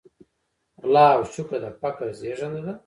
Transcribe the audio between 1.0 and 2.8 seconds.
او شوکه د فقر زېږنده ده.